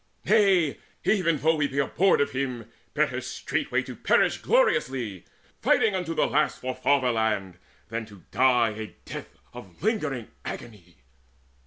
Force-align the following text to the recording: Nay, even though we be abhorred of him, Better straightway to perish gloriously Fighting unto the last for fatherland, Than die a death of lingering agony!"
Nay, 0.25 0.79
even 1.03 1.37
though 1.37 1.57
we 1.57 1.67
be 1.67 1.77
abhorred 1.77 2.21
of 2.21 2.31
him, 2.31 2.67
Better 2.95 3.21
straightway 3.21 3.83
to 3.83 3.95
perish 3.95 4.39
gloriously 4.39 5.25
Fighting 5.61 5.93
unto 5.93 6.15
the 6.15 6.25
last 6.25 6.59
for 6.59 6.73
fatherland, 6.73 7.59
Than 7.89 8.25
die 8.31 8.69
a 8.69 8.87
death 9.05 9.37
of 9.53 9.83
lingering 9.83 10.29
agony!" 10.43 11.03